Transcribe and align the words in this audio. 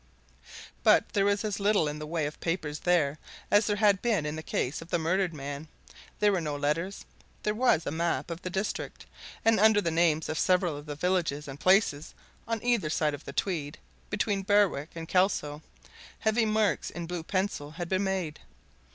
But 0.81 1.09
there 1.09 1.25
was 1.25 1.45
as 1.45 1.59
little 1.59 1.87
in 1.87 1.99
the 1.99 2.07
way 2.07 2.25
of 2.25 2.39
papers 2.39 2.79
there, 2.79 3.19
as 3.51 3.67
there 3.67 3.75
had 3.75 4.01
been 4.01 4.25
in 4.25 4.35
the 4.35 4.41
case 4.41 4.81
of 4.81 4.89
the 4.89 4.97
murdered 4.97 5.31
man. 5.31 5.67
There 6.17 6.31
were 6.31 6.41
no 6.41 6.55
letters. 6.55 7.05
There 7.43 7.53
was 7.53 7.85
a 7.85 7.91
map 7.91 8.31
of 8.31 8.41
the 8.41 8.49
district, 8.49 9.05
and 9.45 9.59
under 9.59 9.79
the 9.79 9.91
names 9.91 10.27
of 10.27 10.39
several 10.39 10.75
of 10.75 10.87
the 10.87 10.95
villages 10.95 11.47
and 11.47 11.59
places 11.59 12.15
on 12.47 12.63
either 12.63 12.89
side 12.89 13.13
of 13.13 13.25
the 13.25 13.33
Tweed, 13.33 13.77
between 14.09 14.41
Berwick 14.41 14.89
and 14.95 15.07
Kelso, 15.07 15.61
heavy 16.21 16.45
marks 16.47 16.89
in 16.89 17.05
blue 17.05 17.21
pencil 17.21 17.69
had 17.69 17.87
been 17.87 18.03
made. 18.03 18.39